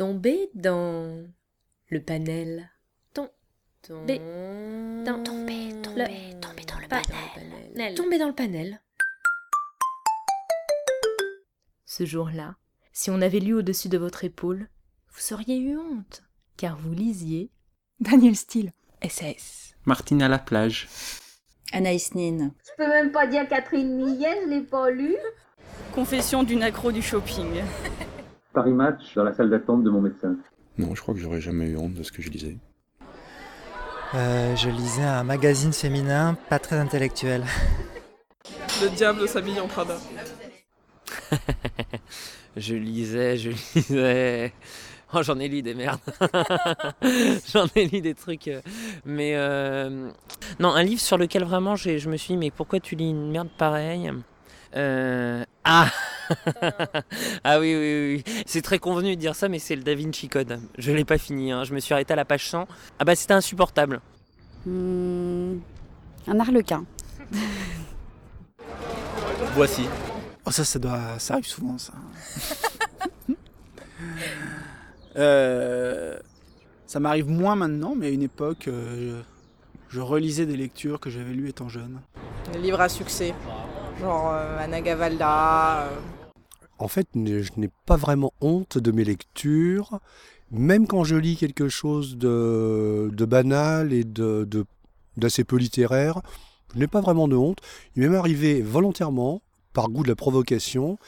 tomber 0.00 0.48
dans 0.54 1.26
le 1.90 2.00
panel. 2.02 2.70
Tom- 3.12 3.28
Tomber 3.86 4.18
dans- 5.04 5.22
tomber, 5.22 5.74
tomber, 5.82 6.36
tomber 6.40 6.64
dans 6.64 6.78
le 6.78 6.88
panel. 6.88 7.94
Tomber 7.94 8.18
dans 8.18 8.28
le 8.28 8.34
panel. 8.34 8.80
Ce 11.84 12.06
jour-là, 12.06 12.54
si 12.94 13.10
on 13.10 13.20
avait 13.20 13.40
lu 13.40 13.52
au-dessus 13.52 13.90
de 13.90 13.98
votre 13.98 14.24
épaule, 14.24 14.70
vous 15.12 15.20
seriez 15.20 15.58
eu 15.58 15.76
honte, 15.76 16.22
car 16.56 16.78
vous 16.78 16.94
lisiez 16.94 17.50
Daniel 18.00 18.36
Steele. 18.36 18.72
SAS. 19.06 19.74
Martine 19.84 20.22
à 20.22 20.28
la 20.28 20.38
plage. 20.38 20.88
Anaïs 21.74 22.14
Nin. 22.14 22.52
Je 22.64 22.70
peux 22.82 22.88
même 22.88 23.12
pas 23.12 23.26
dire 23.26 23.46
Catherine 23.46 23.96
Millet, 23.96 24.44
je 24.44 24.48
l'ai 24.48 24.62
pas 24.62 24.88
lu. 24.90 25.14
Confession 25.94 26.42
d'une 26.42 26.62
accro 26.62 26.90
du 26.90 27.02
shopping. 27.02 27.60
Paris 28.52 28.72
Match 28.72 29.14
dans 29.14 29.24
la 29.24 29.32
salle 29.32 29.50
d'attente 29.50 29.84
de 29.84 29.90
mon 29.90 30.00
médecin. 30.00 30.36
Non, 30.78 30.94
je 30.94 31.00
crois 31.02 31.14
que 31.14 31.20
j'aurais 31.20 31.40
jamais 31.40 31.66
eu 31.66 31.76
honte 31.76 31.94
de 31.94 32.02
ce 32.02 32.12
que 32.12 32.22
je 32.22 32.30
lisais. 32.30 32.56
Euh, 34.14 34.56
je 34.56 34.68
lisais 34.70 35.02
un 35.04 35.22
magazine 35.22 35.72
féminin 35.72 36.36
pas 36.48 36.58
très 36.58 36.76
intellectuel. 36.76 37.44
Le 38.82 38.88
diable 38.96 39.28
s'habille 39.28 39.60
en 39.60 39.68
Prada. 39.68 39.96
je 42.56 42.74
lisais, 42.74 43.36
je 43.36 43.50
lisais. 43.74 44.52
Oh, 45.12 45.22
j'en 45.22 45.38
ai 45.38 45.48
lu 45.48 45.62
des 45.62 45.74
merdes. 45.74 46.00
j'en 47.52 47.66
ai 47.76 47.86
lu 47.86 48.00
des 48.00 48.14
trucs. 48.14 48.48
euh, 48.48 48.60
Mais. 49.04 49.32
euh, 49.36 50.08
Non, 50.60 50.70
un 50.74 50.82
livre 50.82 51.00
sur 51.00 51.18
lequel 51.18 51.44
vraiment 51.44 51.76
j'ai- 51.76 51.98
je 51.98 52.08
me 52.08 52.16
suis 52.16 52.34
dit, 52.34 52.38
mais 52.38 52.50
pourquoi 52.50 52.80
tu 52.80 52.94
lis 52.96 53.10
une 53.10 53.30
merde 53.30 53.48
pareille? 53.58 54.10
Euh, 54.76 55.44
Ah 55.64 55.90
Ah 57.44 57.58
oui, 57.60 57.74
oui, 57.74 58.22
oui. 58.26 58.34
C'est 58.46 58.62
très 58.62 58.78
convenu 58.78 59.16
de 59.16 59.20
dire 59.20 59.34
ça, 59.34 59.48
mais 59.48 59.58
c'est 59.58 59.76
le 59.76 59.82
Da 59.82 59.94
Vinci 59.94 60.28
Code. 60.28 60.60
Je 60.78 60.92
l'ai 60.92 61.04
pas 61.04 61.18
fini, 61.18 61.52
hein. 61.52 61.64
je 61.64 61.74
me 61.74 61.80
suis 61.80 61.92
arrêté 61.94 62.12
à 62.12 62.16
la 62.16 62.24
page 62.24 62.48
100. 62.48 62.66
Ah 62.98 63.04
bah 63.04 63.14
c'était 63.14 63.34
insupportable. 63.34 64.00
Hmm, 64.66 65.58
un 66.26 66.40
arlequin. 66.40 66.84
Voici. 69.54 69.86
Oh, 70.46 70.50
ça, 70.50 70.64
ça, 70.64 70.78
doit... 70.78 71.18
ça 71.18 71.34
arrive 71.34 71.46
souvent, 71.46 71.78
ça. 71.78 71.92
Euh, 75.16 76.16
ça 76.86 77.00
m'arrive 77.00 77.28
moins 77.28 77.56
maintenant, 77.56 77.94
mais 77.96 78.06
à 78.06 78.10
une 78.10 78.22
époque, 78.22 78.68
euh, 78.68 79.22
je... 79.88 79.96
je 79.96 80.00
relisais 80.00 80.46
des 80.46 80.56
lectures 80.56 81.00
que 81.00 81.10
j'avais 81.10 81.32
lues 81.32 81.48
étant 81.48 81.68
jeune. 81.68 82.00
Les 82.54 82.60
livres 82.60 82.80
à 82.80 82.88
succès. 82.88 83.34
Genre 84.00 84.30
euh, 84.32 84.56
Anna 84.58 84.80
Gavalda. 84.80 85.80
euh, 85.82 85.88
En 86.80 86.88
fait, 86.88 87.06
je 87.14 87.50
n'ai 87.58 87.68
pas 87.84 87.96
vraiment 87.96 88.32
honte 88.40 88.78
de 88.78 88.90
mes 88.90 89.04
lectures. 89.04 90.00
Même 90.50 90.86
quand 90.86 91.04
je 91.04 91.14
lis 91.14 91.36
quelque 91.36 91.68
chose 91.68 92.16
de, 92.16 93.10
banal 93.28 93.92
et 93.92 94.02
de, 94.02 94.48
d'assez 95.18 95.44
peu 95.44 95.56
littéraire, 95.56 96.22
je 96.74 96.78
n'ai 96.78 96.86
pas 96.86 97.02
vraiment 97.02 97.28
de 97.28 97.36
honte. 97.36 97.58
Il 97.94 98.08
m'est 98.08 98.16
arrivé 98.16 98.62
volontairement, 98.62 99.42
par 99.74 99.88
goût 99.88 100.02
de 100.02 100.08
la 100.08 100.16
provocation, 100.16 100.98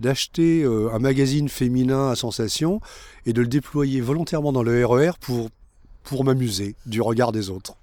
d'acheter 0.00 0.62
euh, 0.62 0.92
un 0.92 0.98
magazine 0.98 1.48
féminin 1.48 2.10
à 2.10 2.16
sensation 2.16 2.80
et 3.24 3.32
de 3.32 3.40
le 3.40 3.46
déployer 3.46 4.00
volontairement 4.00 4.52
dans 4.52 4.62
le 4.62 4.84
RER 4.84 5.12
pour, 5.20 5.48
pour 6.02 6.24
m'amuser 6.24 6.74
du 6.86 7.00
regard 7.00 7.32
des 7.32 7.50
autres. 7.50 7.76